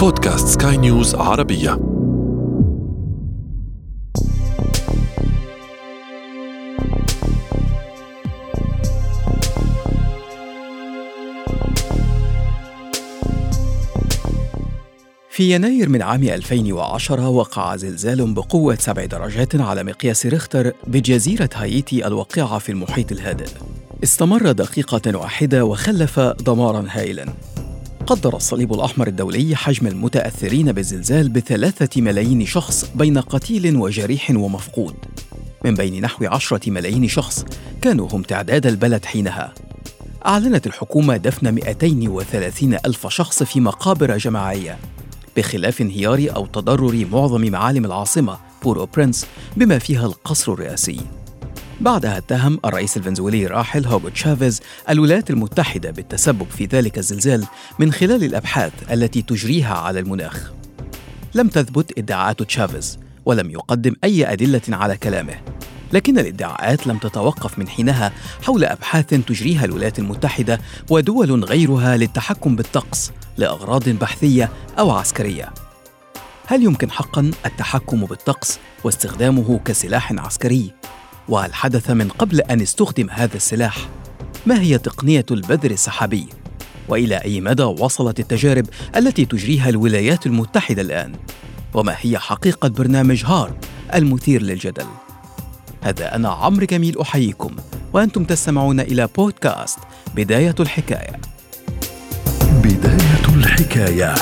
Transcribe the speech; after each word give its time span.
بودكاست 0.00 0.62
سكاي 0.62 0.76
نيوز 0.76 1.14
عربية 1.14 1.70
في 15.30 15.54
يناير 15.54 15.88
من 15.88 16.02
عام 16.02 16.22
2010 16.22 17.28
وقع 17.28 17.76
زلزال 17.76 18.34
بقوة 18.34 18.74
سبع 18.74 19.04
درجات 19.04 19.60
على 19.60 19.84
مقياس 19.84 20.26
ريختر 20.26 20.72
بجزيرة 20.86 21.50
هايتي 21.54 22.06
الواقعة 22.06 22.58
في 22.58 22.72
المحيط 22.72 23.12
الهادئ. 23.12 23.48
استمر 24.04 24.52
دقيقة 24.52 25.16
واحدة 25.18 25.64
وخلف 25.64 26.20
دمارا 26.20 26.86
هائلا. 26.90 27.26
قدر 28.10 28.36
الصليب 28.36 28.72
الأحمر 28.72 29.06
الدولي 29.06 29.56
حجم 29.56 29.86
المتأثرين 29.86 30.72
بالزلزال 30.72 31.28
بثلاثة 31.28 32.00
ملايين 32.00 32.46
شخص 32.46 32.90
بين 32.94 33.18
قتيل 33.18 33.76
وجريح 33.76 34.30
ومفقود. 34.30 34.94
من 35.64 35.74
بين 35.74 36.02
نحو 36.02 36.24
عشرة 36.24 36.70
ملايين 36.70 37.08
شخص 37.08 37.44
كانوا 37.82 38.08
هم 38.12 38.22
تعداد 38.22 38.66
البلد 38.66 39.04
حينها. 39.04 39.54
أعلنت 40.26 40.66
الحكومة 40.66 41.16
دفن 41.16 41.54
230 41.54 42.74
ألف 42.74 43.06
شخص 43.06 43.42
في 43.42 43.60
مقابر 43.60 44.16
جماعية 44.16 44.78
بخلاف 45.36 45.80
انهيار 45.80 46.28
أو 46.36 46.46
تضرر 46.46 47.06
معظم 47.12 47.50
معالم 47.50 47.84
العاصمة 47.84 48.38
بورت 48.62 48.78
أو 48.78 48.86
برنس 48.86 49.26
بما 49.56 49.78
فيها 49.78 50.06
القصر 50.06 50.52
الرئاسي 50.52 51.00
بعدها 51.80 52.18
اتهم 52.18 52.60
الرئيس 52.64 52.96
الفنزويلي 52.96 53.46
الراحل 53.46 53.86
هوغو 53.86 54.08
تشافيز 54.08 54.60
الولايات 54.88 55.30
المتحدة 55.30 55.90
بالتسبب 55.90 56.46
في 56.50 56.64
ذلك 56.64 56.98
الزلزال 56.98 57.46
من 57.78 57.92
خلال 57.92 58.24
الأبحاث 58.24 58.72
التي 58.92 59.22
تجريها 59.22 59.74
على 59.74 60.00
المناخ. 60.00 60.52
لم 61.34 61.48
تثبت 61.48 61.98
ادعاءات 61.98 62.42
تشافيز 62.42 62.98
ولم 63.24 63.50
يقدم 63.50 63.96
أي 64.04 64.32
أدلة 64.32 64.60
على 64.68 64.96
كلامه. 64.96 65.34
لكن 65.92 66.18
الادعاءات 66.18 66.86
لم 66.86 66.98
تتوقف 66.98 67.58
من 67.58 67.68
حينها 67.68 68.12
حول 68.42 68.64
أبحاث 68.64 69.06
تجريها 69.06 69.64
الولايات 69.64 69.98
المتحدة 69.98 70.60
ودول 70.90 71.44
غيرها 71.44 71.96
للتحكم 71.96 72.56
بالطقس 72.56 73.12
لأغراض 73.36 73.88
بحثية 73.88 74.48
أو 74.78 74.90
عسكرية. 74.90 75.52
هل 76.46 76.62
يمكن 76.62 76.90
حقا 76.90 77.30
التحكم 77.46 78.04
بالطقس 78.04 78.58
واستخدامه 78.84 79.60
كسلاح 79.64 80.12
عسكري؟ 80.12 80.72
وهل 81.30 81.54
حدث 81.54 81.90
من 81.90 82.08
قبل 82.08 82.40
أن 82.40 82.60
استخدم 82.60 83.10
هذا 83.10 83.36
السلاح. 83.36 83.76
ما 84.46 84.60
هي 84.60 84.78
تقنية 84.78 85.26
البذر 85.30 85.70
السحابي؟ 85.70 86.26
وإلى 86.88 87.16
أي 87.16 87.40
مدى 87.40 87.62
وصلت 87.62 88.20
التجارب 88.20 88.66
التي 88.96 89.24
تجريها 89.24 89.68
الولايات 89.68 90.26
المتحدة 90.26 90.82
الآن؟ 90.82 91.12
وما 91.74 91.96
هي 92.00 92.18
حقيقة 92.18 92.68
برنامج 92.68 93.24
هار 93.24 93.52
المثير 93.94 94.42
للجدل؟ 94.42 94.86
هذا 95.82 96.14
أنا 96.14 96.28
عمرو 96.28 96.66
جميل 96.66 97.00
أحييكم 97.00 97.56
وأنتم 97.92 98.24
تستمعون 98.24 98.80
إلى 98.80 99.08
بودكاست 99.16 99.78
بداية 100.14 100.54
الحكاية. 100.60 101.20
بداية 102.62 103.34
الحكاية. 103.36 104.14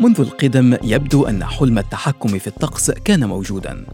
منذ 0.00 0.20
القدم 0.20 0.76
يبدو 0.82 1.26
أن 1.26 1.44
حلم 1.44 1.78
التحكم 1.78 2.38
في 2.38 2.46
الطقس 2.46 2.90
كان 2.90 3.28
موجوداً. 3.28 3.86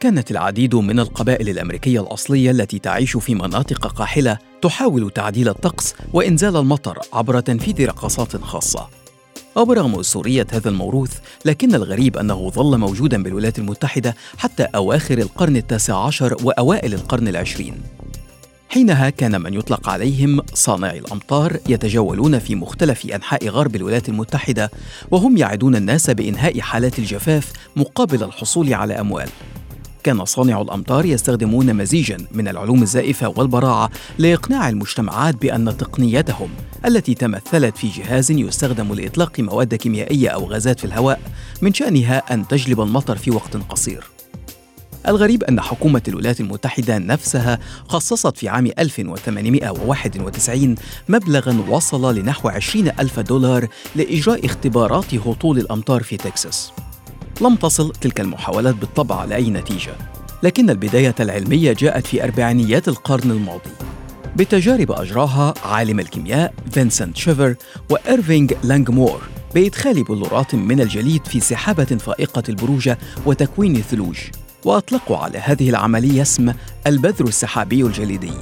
كانت 0.00 0.30
العديد 0.30 0.74
من 0.74 1.00
القبائل 1.00 1.48
الأمريكية 1.48 2.00
الأصلية 2.00 2.50
التي 2.50 2.78
تعيش 2.78 3.16
في 3.16 3.34
مناطق 3.34 3.86
قاحلة 3.86 4.38
تحاول 4.62 5.10
تعديل 5.10 5.48
الطقس 5.48 5.94
وإنزال 6.12 6.56
المطر 6.56 6.98
عبر 7.12 7.40
تنفيذ 7.40 7.86
رقصات 7.86 8.36
خاصة. 8.36 8.88
وبرغم 9.56 9.94
أسطورية 9.94 10.46
هذا 10.52 10.68
الموروث 10.68 11.18
لكن 11.44 11.74
الغريب 11.74 12.16
أنه 12.16 12.50
ظل 12.50 12.78
موجودا 12.78 13.22
بالولايات 13.22 13.58
المتحدة 13.58 14.16
حتى 14.38 14.62
أواخر 14.62 15.18
القرن 15.18 15.56
التاسع 15.56 15.96
عشر 15.96 16.36
وأوائل 16.42 16.94
القرن 16.94 17.28
العشرين. 17.28 17.74
حينها 18.68 19.10
كان 19.10 19.40
من 19.40 19.54
يطلق 19.54 19.88
عليهم 19.88 20.40
صانعي 20.54 20.98
الأمطار 20.98 21.56
يتجولون 21.68 22.38
في 22.38 22.54
مختلف 22.54 23.06
أنحاء 23.06 23.48
غرب 23.48 23.76
الولايات 23.76 24.08
المتحدة 24.08 24.70
وهم 25.10 25.36
يعدون 25.36 25.76
الناس 25.76 26.10
بإنهاء 26.10 26.60
حالات 26.60 26.98
الجفاف 26.98 27.52
مقابل 27.76 28.22
الحصول 28.22 28.74
على 28.74 29.00
أموال. 29.00 29.28
كان 30.04 30.24
صانع 30.24 30.60
الأمطار 30.60 31.04
يستخدمون 31.04 31.74
مزيجا 31.74 32.16
من 32.32 32.48
العلوم 32.48 32.82
الزائفة 32.82 33.28
والبراعة 33.36 33.90
لإقناع 34.18 34.68
المجتمعات 34.68 35.36
بأن 35.36 35.76
تقنيتهم 35.76 36.48
التي 36.86 37.14
تمثلت 37.14 37.76
في 37.76 37.88
جهاز 37.88 38.30
يستخدم 38.30 38.94
لإطلاق 38.94 39.40
مواد 39.40 39.74
كيميائية 39.74 40.28
أو 40.28 40.44
غازات 40.44 40.78
في 40.80 40.84
الهواء 40.84 41.20
من 41.62 41.74
شأنها 41.74 42.34
أن 42.34 42.48
تجلب 42.48 42.80
المطر 42.80 43.16
في 43.16 43.30
وقت 43.30 43.56
قصير. 43.56 44.17
الغريب 45.08 45.44
أن 45.44 45.60
حكومة 45.60 46.02
الولايات 46.08 46.40
المتحدة 46.40 46.98
نفسها 46.98 47.58
خصصت 47.88 48.36
في 48.36 48.48
عام 48.48 48.70
1891 48.78 50.74
مبلغا 51.08 51.64
وصل 51.68 52.18
لنحو 52.18 52.48
20 52.48 52.88
ألف 53.00 53.20
دولار 53.20 53.68
لإجراء 53.96 54.46
اختبارات 54.46 55.14
هطول 55.14 55.58
الأمطار 55.58 56.02
في 56.02 56.16
تكساس. 56.16 56.72
لم 57.40 57.56
تصل 57.56 57.92
تلك 57.92 58.20
المحاولات 58.20 58.74
بالطبع 58.74 59.24
لأي 59.24 59.50
نتيجة 59.50 59.92
لكن 60.42 60.70
البداية 60.70 61.14
العلمية 61.20 61.72
جاءت 61.72 62.06
في 62.06 62.24
أربعينيات 62.24 62.88
القرن 62.88 63.30
الماضي. 63.30 63.70
بتجارب 64.36 64.92
أجراها 64.92 65.54
عالم 65.64 66.00
الكيمياء 66.00 66.54
فينسنت 66.70 67.16
شيفر 67.16 67.54
وإيرفينغ 67.90 68.48
لانغمور 68.64 69.22
بإدخال 69.54 70.04
بلورات 70.04 70.54
من 70.54 70.80
الجليد 70.80 71.26
في 71.26 71.40
سحابة 71.40 71.84
فائقة 71.84 72.42
البرودة 72.48 72.98
وتكوين 73.26 73.76
الثلوج. 73.76 74.18
وأطلقوا 74.64 75.16
على 75.16 75.38
هذه 75.38 75.70
العملية 75.70 76.22
اسم 76.22 76.52
البذر 76.86 77.24
السحابي 77.24 77.82
الجليدي. 77.82 78.32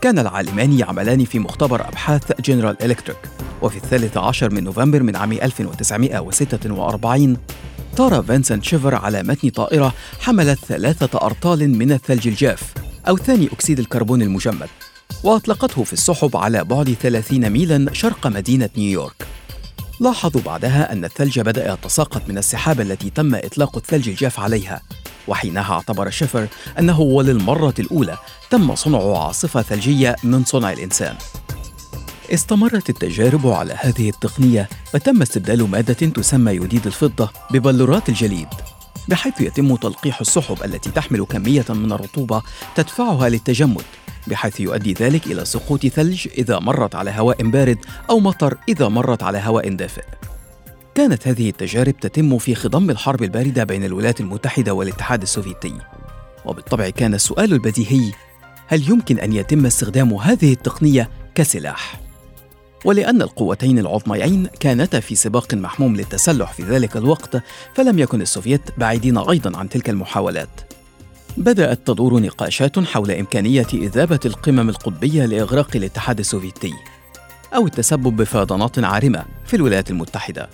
كان 0.00 0.18
العالمان 0.18 0.78
يعملان 0.78 1.24
في 1.24 1.38
مختبر 1.38 1.88
أبحاث 1.88 2.40
جنرال 2.40 2.82
إلكتريك. 2.82 3.18
وفي 3.62 3.76
الثالث 3.76 4.16
عشر 4.16 4.54
من 4.54 4.64
نوفمبر 4.64 5.02
من 5.02 5.16
عام 5.16 5.32
1946 5.32 7.36
طار 7.96 8.22
فينسنت 8.22 8.64
شيفر 8.64 8.94
على 8.94 9.22
متن 9.22 9.50
طائرة 9.50 9.94
حملت 10.20 10.58
ثلاثة 10.58 11.18
أرطال 11.18 11.70
من 11.70 11.92
الثلج 11.92 12.28
الجاف 12.28 12.74
أو 13.08 13.16
ثاني 13.16 13.46
أكسيد 13.46 13.78
الكربون 13.78 14.22
المجمد 14.22 14.68
وأطلقته 15.24 15.84
في 15.84 15.92
السحب 15.92 16.36
على 16.36 16.64
بعد 16.64 16.96
30 17.02 17.50
ميلا 17.50 17.92
شرق 17.92 18.26
مدينة 18.26 18.70
نيويورك. 18.76 19.26
لاحظوا 20.00 20.40
بعدها 20.40 20.92
أن 20.92 21.04
الثلج 21.04 21.40
بدأ 21.40 21.72
يتساقط 21.72 22.22
من 22.28 22.38
السحابة 22.38 22.82
التي 22.82 23.10
تم 23.10 23.34
إطلاق 23.34 23.76
الثلج 23.76 24.08
الجاف 24.08 24.40
عليها. 24.40 24.82
وحينها 25.28 25.74
اعتبر 25.74 26.10
شيفر 26.10 26.46
أنه 26.78 27.00
وللمرة 27.00 27.74
الأولى 27.78 28.18
تم 28.50 28.74
صنع 28.74 29.18
عاصفة 29.18 29.62
ثلجية 29.62 30.16
من 30.24 30.44
صنع 30.44 30.72
الإنسان. 30.72 31.16
استمرت 32.32 32.90
التجارب 32.90 33.46
على 33.46 33.76
هذه 33.80 34.08
التقنية 34.08 34.68
وتم 34.94 35.22
استبدال 35.22 35.70
مادة 35.70 35.94
تسمى 35.94 36.52
يديد 36.52 36.86
الفضة 36.86 37.30
ببلورات 37.50 38.08
الجليد 38.08 38.48
بحيث 39.08 39.40
يتم 39.40 39.76
تلقيح 39.76 40.20
السحب 40.20 40.64
التي 40.64 40.90
تحمل 40.90 41.24
كمية 41.24 41.64
من 41.68 41.92
الرطوبة 41.92 42.42
تدفعها 42.74 43.28
للتجمد 43.28 43.84
بحيث 44.26 44.60
يؤدي 44.60 44.92
ذلك 44.92 45.26
إلى 45.26 45.44
سقوط 45.44 45.86
ثلج 45.86 46.28
إذا 46.38 46.58
مرت 46.58 46.94
على 46.94 47.10
هواء 47.10 47.42
بارد 47.42 47.78
أو 48.10 48.20
مطر 48.20 48.58
إذا 48.68 48.88
مرت 48.88 49.22
على 49.22 49.38
هواء 49.38 49.74
دافئ. 49.74 50.04
كانت 50.94 51.28
هذه 51.28 51.48
التجارب 51.48 52.00
تتم 52.00 52.38
في 52.38 52.54
خضم 52.54 52.90
الحرب 52.90 53.22
الباردة 53.22 53.64
بين 53.64 53.84
الولايات 53.84 54.20
المتحدة 54.20 54.74
والاتحاد 54.74 55.22
السوفيتي. 55.22 55.74
وبالطبع 56.44 56.90
كان 56.90 57.14
السؤال 57.14 57.52
البديهي 57.52 58.12
هل 58.66 58.90
يمكن 58.90 59.18
أن 59.18 59.32
يتم 59.32 59.66
استخدام 59.66 60.14
هذه 60.14 60.52
التقنية 60.52 61.10
كسلاح؟ 61.34 62.00
ولأن 62.84 63.22
القوتين 63.22 63.78
العظميين 63.78 64.46
كانتا 64.60 65.00
في 65.00 65.14
سباق 65.14 65.54
محموم 65.54 65.96
للتسلح 65.96 66.52
في 66.52 66.62
ذلك 66.62 66.96
الوقت 66.96 67.42
فلم 67.74 67.98
يكن 67.98 68.22
السوفيت 68.22 68.62
بعيدين 68.78 69.18
أيضا 69.18 69.58
عن 69.58 69.68
تلك 69.68 69.90
المحاولات. 69.90 70.60
بدأت 71.36 71.86
تدور 71.86 72.20
نقاشات 72.20 72.78
حول 72.78 73.10
إمكانية 73.10 73.66
إذابة 73.74 74.20
القمم 74.24 74.68
القطبية 74.68 75.26
لإغراق 75.26 75.70
الاتحاد 75.76 76.18
السوفيتي 76.18 76.72
أو 77.54 77.66
التسبب 77.66 78.16
بفيضانات 78.16 78.78
عارمة 78.78 79.24
في 79.46 79.56
الولايات 79.56 79.90
المتحدة. 79.90 80.48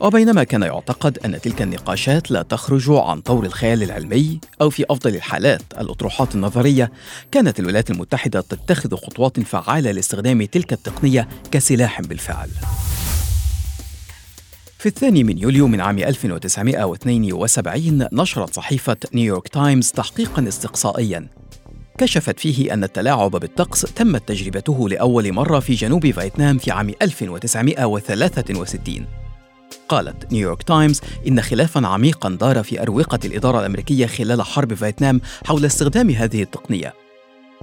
وبينما 0.00 0.44
كان 0.44 0.62
يعتقد 0.62 1.18
أن 1.18 1.40
تلك 1.40 1.62
النقاشات 1.62 2.30
لا 2.30 2.42
تخرج 2.42 2.90
عن 2.90 3.20
طور 3.20 3.46
الخيال 3.46 3.82
العلمي 3.82 4.40
أو 4.60 4.70
في 4.70 4.84
أفضل 4.90 5.14
الحالات. 5.14 5.62
الأطروحات 5.80 6.34
النظرية 6.34 6.92
كانت 7.30 7.60
الولايات 7.60 7.90
المتحدة 7.90 8.40
تتخذ 8.40 8.96
خطوات 8.96 9.40
فعالة 9.40 9.90
لاستخدام 9.90 10.44
تلك 10.44 10.72
التقنية 10.72 11.28
كسلاح 11.50 12.00
بالفعل. 12.00 12.48
في 14.78 14.86
الثاني 14.86 15.24
من 15.24 15.38
يوليو 15.38 15.66
من 15.66 15.80
عام 15.80 15.98
1972 15.98 18.08
نشرت 18.12 18.54
صحيفة 18.54 18.96
نيويورك 19.14 19.48
تايمز 19.48 19.90
تحقيقا 19.90 20.48
استقصائيا. 20.48 21.28
كشفت 21.98 22.40
فيه 22.40 22.74
أن 22.74 22.84
التلاعب 22.84 23.30
بالطقس 23.30 23.80
تمت 23.80 24.28
تجربته 24.28 24.88
لأول 24.88 25.32
مرة 25.32 25.60
في 25.60 25.74
جنوب 25.74 26.10
فيتنام 26.10 26.58
في 26.58 26.70
عام 26.70 26.94
1963 27.02 29.23
قالت 29.88 30.32
نيويورك 30.32 30.62
تايمز 30.62 31.00
إن 31.28 31.42
خلافا 31.42 31.86
عميقا 31.86 32.30
دار 32.30 32.62
في 32.62 32.82
أروقة 32.82 33.18
الإدارة 33.24 33.60
الأمريكية 33.60 34.06
خلال 34.06 34.42
حرب 34.42 34.74
فيتنام 34.74 35.20
حول 35.46 35.64
استخدام 35.64 36.10
هذه 36.10 36.42
التقنية 36.42 36.94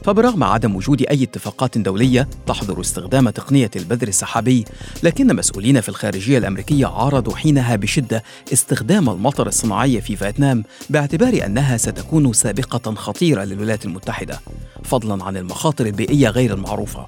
فبرغم 0.04 0.44
عدم 0.44 0.76
وجود 0.76 1.02
أي 1.02 1.24
اتفاقات 1.24 1.78
دولية 1.78 2.28
تحظر 2.48 2.82
استخدام 2.82 3.30
تقنية 3.30 3.72
البذر 3.76 4.08
السحابي، 4.08 4.66
لكن 5.04 5.36
مسؤولين 5.36 5.82
في 5.82 5.90
الخارجية 5.90 6.38
الأمريكية 6.38 6.86
عارضوا 6.86 7.36
حينها 7.36 7.76
بشدة 7.76 8.24
استخدام 8.54 9.10
المطر 9.10 9.48
الصناعي 9.48 10.02
في 10.02 10.16
فيتنام 10.16 10.64
باعتبار 10.90 11.46
أنها 11.46 11.78
ستكون 11.78 12.34
سابقة 12.34 12.96
خطيرة 12.96 13.44
للولايات 13.44 13.86
المتحدة، 13.86 14.40
فضلاً 14.84 15.24
عن 15.24 15.38
المخاطر 15.38 15.86
البيئية 15.86 16.30
غير 16.30 16.54
المعروفة. 16.54 17.08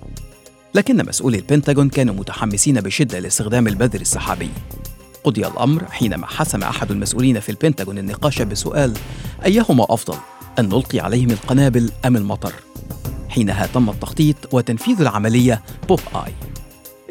لكن 0.76 1.06
مسؤولي 1.06 1.38
البنتاغون 1.38 1.90
كانوا 1.90 2.16
متحمسين 2.16 2.82
بشدة 2.82 3.20
لاستخدام 3.20 3.68
البذر 3.68 4.02
السحابي. 4.02 4.50
قضي 5.24 5.48
الأمر 5.48 5.86
حينما 5.92 6.28
حسم 6.28 6.64
أحد 6.64 6.92
المسؤولين 6.92 7.40
في 7.40 7.50
البنتاغون 7.50 7.98
النقاش 7.98 8.42
بسؤال 8.42 8.94
أيهما 9.46 9.86
أفضل 9.90 10.18
أن 10.60 10.66
نلقي 10.66 11.00
عليهم 11.00 11.31
القنابل 11.31 11.92
أم 12.06 12.16
المطر؟ 12.16 12.54
حينها 13.30 13.66
تم 13.66 13.90
التخطيط 13.90 14.36
وتنفيذ 14.52 15.02
العملية 15.02 15.62
بوب 15.90 16.00
آي 16.16 16.34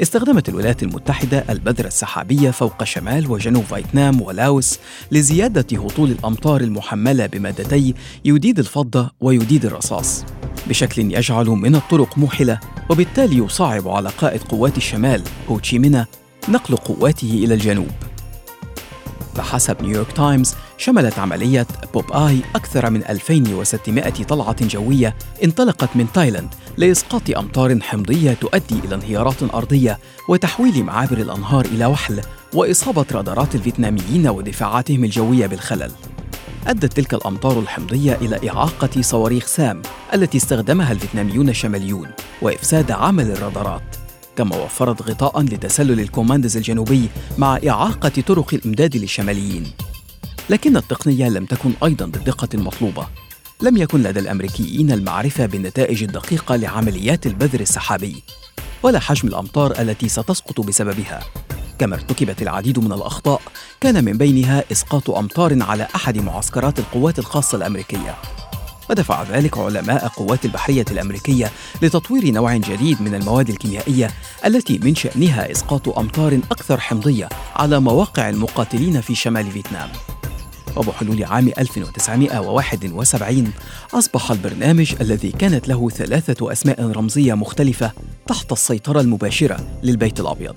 استخدمت 0.02 0.48
الولايات 0.48 0.82
المتحدة 0.82 1.44
البذرة 1.50 1.86
السحابية 1.86 2.50
فوق 2.50 2.84
شمال 2.84 3.30
وجنوب 3.30 3.64
فيتنام 3.64 4.22
ولاوس 4.22 4.78
لزيادة 5.12 5.78
هطول 5.78 6.10
الأمطار 6.10 6.60
المحملة 6.60 7.26
بمادتي 7.26 7.94
يوديد 8.24 8.58
الفضة 8.58 9.10
ويوديد 9.20 9.64
الرصاص 9.64 10.24
بشكل 10.68 11.12
يجعل 11.12 11.46
من 11.46 11.74
الطرق 11.74 12.18
موحلة 12.18 12.60
وبالتالي 12.90 13.36
يصعب 13.38 13.88
على 13.88 14.08
قائد 14.08 14.42
قوات 14.42 14.76
الشمال 14.76 15.22
هو 15.48 15.61
تشي 15.61 15.87
منه 15.87 16.06
نقل 16.48 16.76
قواته 16.76 17.30
إلى 17.44 17.54
الجنوب. 17.54 17.90
بحسب 19.36 19.82
نيويورك 19.82 20.12
تايمز 20.12 20.54
شملت 20.78 21.18
عملية 21.18 21.66
بوب 21.94 22.12
آي 22.12 22.40
أكثر 22.54 22.90
من 22.90 23.04
2600 23.04 24.10
طلعة 24.10 24.66
جوية 24.66 25.16
انطلقت 25.44 25.88
من 25.94 26.12
تايلاند 26.14 26.54
لإسقاط 26.76 27.22
أمطار 27.36 27.80
حمضية 27.80 28.32
تؤدي 28.32 28.78
إلى 28.84 28.94
انهيارات 28.94 29.42
أرضية 29.54 29.98
وتحويل 30.28 30.84
معابر 30.84 31.18
الأنهار 31.18 31.64
إلى 31.64 31.86
وحل 31.86 32.20
وإصابة 32.54 33.06
رادارات 33.12 33.54
الفيتناميين 33.54 34.28
ودفاعاتهم 34.28 35.04
الجوية 35.04 35.46
بالخلل. 35.46 35.90
أدت 36.66 36.92
تلك 36.92 37.14
الأمطار 37.14 37.58
الحمضية 37.58 38.18
إلى 38.20 38.50
إعاقة 38.50 39.02
صواريخ 39.02 39.46
سام 39.46 39.82
التي 40.14 40.38
استخدمها 40.38 40.92
الفيتناميون 40.92 41.48
الشماليون 41.48 42.08
وإفساد 42.42 42.90
عمل 42.90 43.30
الرادارات. 43.30 44.01
كما 44.36 44.56
وفرت 44.56 45.02
غطاء 45.02 45.40
لتسلل 45.40 46.00
الكوماندز 46.00 46.56
الجنوبي 46.56 47.08
مع 47.38 47.58
إعاقة 47.68 48.22
طرق 48.26 48.54
الإمداد 48.54 48.96
للشماليين. 48.96 49.72
لكن 50.50 50.76
التقنية 50.76 51.28
لم 51.28 51.44
تكن 51.44 51.72
أيضا 51.84 52.06
بالدقة 52.06 52.48
المطلوبة 52.54 53.06
لم 53.62 53.76
يكن 53.76 54.02
لدى 54.02 54.20
الأمريكيين 54.20 54.92
المعرفة 54.92 55.46
بالنتائج 55.46 56.02
الدقيقة 56.02 56.56
لعمليات 56.56 57.26
البذر 57.26 57.60
السحابي. 57.60 58.22
ولا 58.82 58.98
حجم 58.98 59.28
الأمطار 59.28 59.80
التي 59.80 60.08
ستسقط 60.08 60.60
بسببها. 60.60 61.20
كما 61.78 61.96
ارتكبت 61.96 62.42
العديد 62.42 62.78
من 62.78 62.92
الأخطاء 62.92 63.40
كان 63.80 64.04
من 64.04 64.12
بينها 64.18 64.64
إسقاط 64.72 65.10
أمطار 65.10 65.62
على 65.62 65.88
أحد 65.94 66.18
معسكرات 66.18 66.78
القوات 66.78 67.18
الخاصة 67.18 67.56
الأمريكية. 67.56 68.16
ودفع 68.90 69.22
ذلك 69.22 69.58
علماء 69.58 70.08
قوات 70.08 70.44
البحرية 70.44 70.84
الأمريكية 70.90 71.50
لتطوير 71.82 72.30
نوع 72.30 72.56
جديد 72.56 73.02
من 73.02 73.14
المواد 73.14 73.48
الكيميائية 73.48 74.10
التي 74.46 74.78
من 74.78 74.94
شأنها 74.94 75.50
إسقاط 75.50 75.98
أمطار 75.98 76.40
أكثر 76.50 76.80
حمضية 76.80 77.28
على 77.56 77.80
مواقع 77.80 78.28
المقاتلين 78.28 79.00
في 79.00 79.14
شمال 79.14 79.50
فيتنام. 79.50 79.88
وبحلول 80.76 81.24
عام 81.24 81.48
1971 81.58 83.52
أصبح 83.94 84.30
البرنامج 84.30 84.94
الذي 85.00 85.30
كانت 85.30 85.68
له 85.68 85.90
ثلاثة 85.90 86.52
أسماء 86.52 86.82
رمزية 86.82 87.34
مختلفة 87.34 87.92
تحت 88.26 88.52
السيطرة 88.52 89.00
المباشرة 89.00 89.66
للبيت 89.82 90.20
الأبيض. 90.20 90.54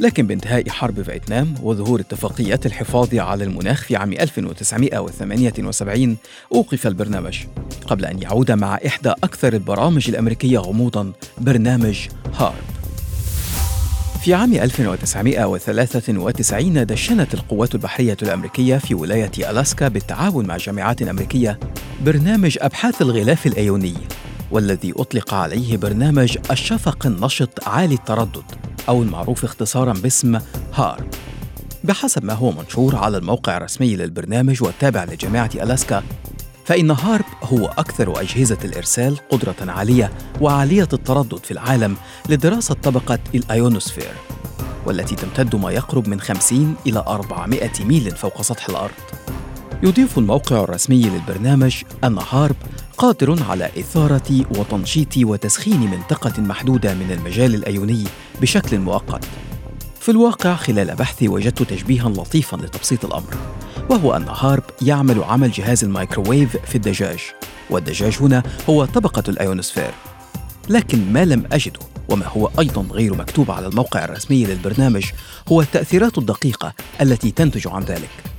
لكن 0.00 0.26
بانتهاء 0.26 0.68
حرب 0.68 1.02
فيتنام 1.02 1.54
وظهور 1.62 2.00
اتفاقيات 2.00 2.66
الحفاظ 2.66 3.14
على 3.14 3.44
المناخ 3.44 3.82
في 3.82 3.96
عام 3.96 4.12
1978 4.12 6.16
أوقف 6.54 6.86
البرنامج 6.86 7.38
قبل 7.86 8.04
أن 8.04 8.22
يعود 8.22 8.52
مع 8.52 8.78
إحدى 8.86 9.08
أكثر 9.08 9.52
البرامج 9.52 10.08
الأمريكية 10.08 10.58
غموضاً 10.58 11.12
برنامج 11.38 12.08
هارب. 12.34 12.54
في 14.22 14.34
عام 14.34 14.54
1993 14.54 16.86
دشنت 16.86 17.34
القوات 17.34 17.74
البحرية 17.74 18.16
الأمريكية 18.22 18.76
في 18.76 18.94
ولاية 18.94 19.30
ألاسكا 19.38 19.88
بالتعاون 19.88 20.46
مع 20.46 20.56
جامعات 20.56 21.02
أمريكية 21.02 21.60
برنامج 22.04 22.58
أبحاث 22.60 23.02
الغلاف 23.02 23.46
الأيوني 23.46 23.94
والذي 24.50 24.92
أطلق 24.96 25.34
عليه 25.34 25.76
برنامج 25.76 26.38
الشفق 26.50 27.06
النشط 27.06 27.68
عالي 27.68 27.94
التردد. 27.94 28.69
أو 28.90 29.02
المعروف 29.02 29.44
اختصارا 29.44 29.92
باسم 29.92 30.40
هارب. 30.74 31.06
بحسب 31.84 32.24
ما 32.24 32.32
هو 32.32 32.50
منشور 32.50 32.96
على 32.96 33.16
الموقع 33.16 33.56
الرسمي 33.56 33.96
للبرنامج 33.96 34.62
والتابع 34.62 35.04
لجامعة 35.04 35.50
ألاسكا 35.54 36.02
فإن 36.64 36.90
هارب 36.90 37.24
هو 37.42 37.66
أكثر 37.66 38.20
أجهزة 38.20 38.58
الإرسال 38.64 39.18
قدرة 39.28 39.54
عالية 39.60 40.10
وعالية 40.40 40.88
التردد 40.92 41.38
في 41.38 41.50
العالم 41.50 41.96
لدراسة 42.28 42.74
طبقة 42.74 43.18
الأيونوسفير 43.34 44.12
والتي 44.86 45.14
تمتد 45.14 45.56
ما 45.56 45.70
يقرب 45.70 46.08
من 46.08 46.20
50 46.20 46.74
إلى 46.86 47.04
400 47.06 47.70
ميل 47.80 48.10
فوق 48.10 48.42
سطح 48.42 48.68
الأرض. 48.68 48.94
يضيف 49.82 50.18
الموقع 50.18 50.64
الرسمي 50.64 51.02
للبرنامج 51.02 51.82
أن 52.04 52.18
هارب 52.30 52.56
قادر 52.98 53.42
على 53.48 53.64
إثارة 53.64 54.44
وتنشيط 54.58 55.16
وتسخين 55.16 55.80
منطقة 55.80 56.42
محدودة 56.42 56.94
من 56.94 57.12
المجال 57.12 57.54
الأيوني 57.54 58.04
بشكل 58.40 58.78
مؤقت. 58.78 59.24
في 60.00 60.10
الواقع 60.10 60.54
خلال 60.54 60.94
بحثي 60.96 61.28
وجدت 61.28 61.62
تشبيها 61.62 62.08
لطيفا 62.08 62.56
لتبسيط 62.56 63.04
الأمر، 63.04 63.34
وهو 63.90 64.16
أن 64.16 64.28
هارب 64.28 64.62
يعمل 64.82 65.24
عمل 65.24 65.50
جهاز 65.50 65.84
الميكروويف 65.84 66.56
في 66.56 66.74
الدجاج، 66.74 67.18
والدجاج 67.70 68.16
هنا 68.20 68.42
هو 68.68 68.84
طبقة 68.84 69.22
الأيونوسفير. 69.28 69.90
لكن 70.68 71.12
ما 71.12 71.24
لم 71.24 71.44
أجده 71.52 71.80
وما 72.08 72.26
هو 72.26 72.50
أيضا 72.58 72.82
غير 72.82 73.14
مكتوب 73.14 73.50
على 73.50 73.66
الموقع 73.66 74.04
الرسمي 74.04 74.44
للبرنامج 74.44 75.04
هو 75.48 75.60
التأثيرات 75.60 76.18
الدقيقة 76.18 76.72
التي 77.00 77.30
تنتج 77.30 77.68
عن 77.68 77.82
ذلك. 77.82 78.29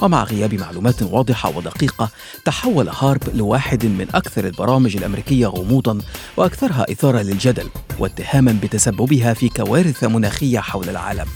ومع 0.00 0.24
غياب 0.24 0.54
معلومات 0.54 1.02
واضحة 1.02 1.56
ودقيقة 1.56 2.08
تحول 2.44 2.88
هارب 2.88 3.22
لواحد 3.34 3.86
من 3.86 4.06
أكثر 4.14 4.46
البرامج 4.46 4.96
الأمريكية 4.96 5.46
غموضا 5.46 5.98
وأكثرها 6.36 6.86
إثارة 6.92 7.22
للجدل 7.22 7.68
واتهاما 7.98 8.58
بتسببها 8.62 9.34
في 9.34 9.48
كوارث 9.48 10.04
مناخية 10.04 10.58
حول 10.58 10.88
العالم. 10.88 11.26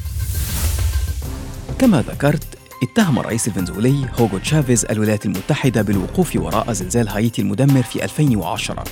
كما 1.79 2.03
ذكرت 2.03 2.45
اتهم 2.83 3.19
الرئيس 3.19 3.49
الفنزويلي 3.49 4.09
هوغو 4.21 4.39
تشافيز 4.39 4.85
الولايات 4.85 5.27
المتحدة 5.27 5.83
بالوقوف 5.83 6.37
وراء 6.37 6.73
زلزال 6.73 7.09
هايتي 7.09 7.43
المدمر 7.43 7.83
في 7.83 8.05
2010 8.05 8.85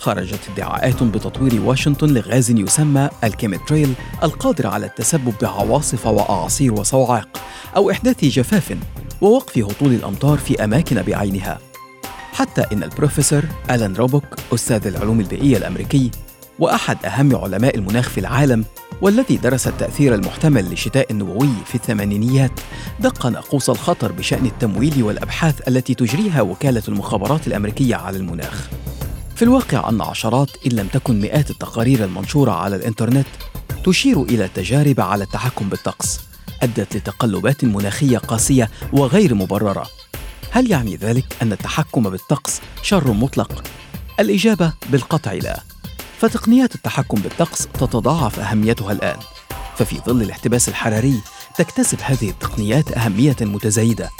خرجت 0.00 0.40
ادعاءات 0.54 1.02
بتطوير 1.02 1.60
واشنطن 1.60 2.08
لغاز 2.08 2.50
يسمى 2.50 3.08
الكيمتريل 3.24 3.94
القادر 4.22 4.66
على 4.66 4.86
التسبب 4.86 5.34
بعواصف 5.42 6.06
وأعاصير 6.06 6.72
وصواعق 6.72 7.28
أو 7.76 7.90
إحداث 7.90 8.24
جفاف 8.24 8.76
ووقف 9.20 9.58
هطول 9.58 9.92
الأمطار 9.94 10.38
في 10.38 10.64
أماكن 10.64 11.02
بعينها. 11.02 11.58
حتى 12.32 12.64
إن 12.72 12.82
البروفيسور 12.82 13.42
ألان 13.70 13.94
روبوك 13.96 14.24
أستاذ 14.54 14.86
العلوم 14.86 15.20
البيئية 15.20 15.56
الأمريكي 15.56 16.10
وأحد 16.58 17.06
أهم 17.06 17.36
علماء 17.36 17.76
المناخ 17.76 18.08
في 18.08 18.20
العالم 18.20 18.64
والذي 19.02 19.36
درس 19.36 19.68
التأثير 19.68 20.14
المحتمل 20.14 20.64
للشتاء 20.64 21.12
النووي 21.12 21.54
في 21.66 21.74
الثمانينيات 21.74 22.52
دق 23.00 23.26
ناقوس 23.26 23.70
الخطر 23.70 24.12
بشأن 24.12 24.46
التمويل 24.46 25.02
والأبحاث 25.02 25.68
التي 25.68 25.94
تجريها 25.94 26.42
وكالة 26.42 26.82
المخابرات 26.88 27.46
الأمريكية 27.46 27.96
على 27.96 28.16
المناخ. 28.16 28.70
في 29.40 29.46
الواقع 29.46 29.88
أن 29.88 30.00
عشرات 30.00 30.50
إن 30.66 30.72
لم 30.72 30.86
تكن 30.86 31.20
مئات 31.20 31.50
التقارير 31.50 32.04
المنشورة 32.04 32.50
على 32.50 32.76
الإنترنت 32.76 33.26
تشير 33.84 34.22
إلى 34.22 34.48
تجارب 34.48 35.00
على 35.00 35.24
التحكم 35.24 35.68
بالطقس 35.68 36.20
أدت 36.62 36.96
لتقلبات 36.96 37.64
مناخية 37.64 38.18
قاسية 38.18 38.70
وغير 38.92 39.34
مبررة. 39.34 39.86
هل 40.50 40.70
يعني 40.70 40.96
ذلك 40.96 41.36
أن 41.42 41.52
التحكم 41.52 42.02
بالطقس 42.02 42.60
شر 42.82 43.12
مطلق؟ 43.12 43.62
الإجابة 44.20 44.72
بالقطع 44.90 45.32
لا. 45.32 45.60
فتقنيات 46.18 46.74
التحكم 46.74 47.20
بالطقس 47.20 47.66
تتضاعف 47.66 48.40
أهميتها 48.40 48.92
الآن. 48.92 49.18
ففي 49.76 49.96
ظل 50.06 50.22
الاحتباس 50.22 50.68
الحراري 50.68 51.20
تكتسب 51.56 51.98
هذه 52.02 52.30
التقنيات 52.30 52.92
أهمية 52.92 53.36
متزايدة. 53.40 54.10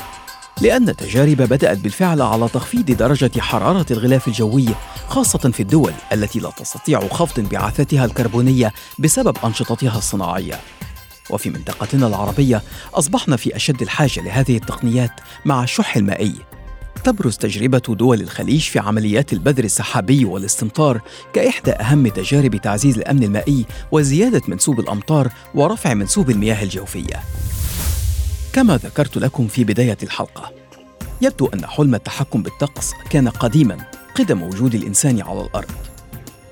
لأن 0.61 0.88
التجارب 0.88 1.37
بدأت 1.37 1.79
بالفعل 1.79 2.23
على 2.23 2.49
تخفيض 2.49 2.85
درجة 2.85 3.40
حرارة 3.40 3.87
الغلاف 3.90 4.29
الجوي 4.29 4.67
خاصة 5.09 5.38
في 5.38 5.61
الدول 5.61 5.93
التي 6.12 6.40
لا 6.40 6.50
تستطيع 6.50 7.09
خفض 7.09 7.38
انبعاثاتها 7.38 8.05
الكربونية 8.05 8.73
بسبب 8.99 9.37
أنشطتها 9.45 9.99
الصناعية. 9.99 10.61
وفي 11.31 11.50
منطقتنا 11.50 12.07
العربية 12.07 12.62
أصبحنا 12.95 13.37
في 13.37 13.57
أشد 13.57 13.83
الحاجة 13.83 14.21
لهذه 14.21 14.57
التقنيات 14.57 15.11
مع 15.45 15.62
الشح 15.62 15.97
المائي. 15.97 16.35
تبرز 17.05 17.37
تجربة 17.37 17.83
دول 17.88 18.21
الخليج 18.21 18.61
في 18.61 18.79
عمليات 18.79 19.33
البذر 19.33 19.64
السحابي 19.64 20.25
والاستمطار 20.25 21.00
كإحدى 21.33 21.73
أهم 21.73 22.09
تجارب 22.09 22.57
تعزيز 22.57 22.99
الأمن 22.99 23.23
المائي 23.23 23.67
وزيادة 23.93 24.43
منسوب 24.49 24.81
الأمطار 24.81 25.29
ورفع 25.55 25.95
منسوب 25.95 26.31
المياه 26.31 26.62
الجوفية. 26.62 27.21
كما 28.52 28.76
ذكرت 28.76 29.16
لكم 29.16 29.49
في 29.49 29.64
بداية 29.64 29.99
الحلقة. 30.02 30.52
يبدو 31.23 31.47
أن 31.47 31.66
حلم 31.66 31.95
التحكم 31.95 32.42
بالطقس 32.42 32.92
كان 33.11 33.28
قديما 33.28 33.76
قدم 34.14 34.42
وجود 34.42 34.75
الإنسان 34.75 35.23
على 35.23 35.40
الأرض. 35.40 35.71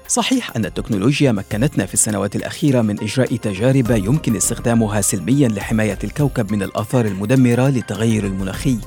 صحيح 0.08 0.56
أن 0.56 0.64
التكنولوجيا 0.64 1.32
مكنتنا 1.32 1.86
في 1.86 1.94
السنوات 1.94 2.36
الأخيرة 2.36 2.82
من 2.82 3.00
إجراء 3.00 3.36
تجارب 3.36 3.90
يمكن 3.90 4.36
استخدامها 4.36 5.00
سلميا 5.00 5.48
لحماية 5.48 5.98
الكوكب 6.04 6.52
من 6.52 6.62
الآثار 6.62 7.06
المدمرة 7.06 7.68
للتغير 7.68 8.26
المناخي 8.26 8.78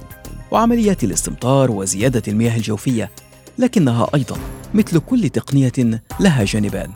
وعمليات 0.51 1.03
الاستمطار 1.03 1.71
وزيادة 1.71 2.23
المياه 2.27 2.57
الجوفية 2.57 3.11
لكنها 3.57 4.07
أيضا 4.15 4.37
مثل 4.73 4.99
كل 4.99 5.29
تقنية 5.29 6.01
لها 6.19 6.43
جانبان. 6.43 6.91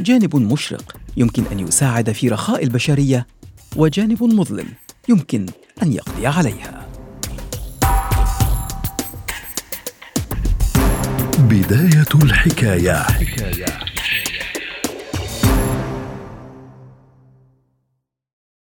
جانب 0.00 0.36
مشرق 0.36 0.96
يمكن 1.16 1.44
أن 1.52 1.60
يساعد 1.60 2.12
في 2.12 2.28
رخاء 2.28 2.64
البشرية 2.64 3.26
وجانب 3.76 4.22
مظلم 4.22 4.66
يمكن 5.08 5.46
أن 5.82 5.92
يقضي 5.92 6.26
عليها. 6.26 6.86
بداية 11.38 12.22
الحكاية, 12.22 13.02
حكاية. 13.02 13.95